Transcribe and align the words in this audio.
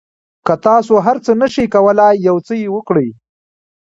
که 0.45 0.53
تاسو 0.65 0.93
هر 1.05 1.17
څه 1.25 1.31
نه 1.41 1.47
شئ 1.53 1.65
کولای 1.75 2.13
یو 2.27 2.37
څه 2.47 2.53
یې 2.61 2.67
وکړئ. 2.75 3.09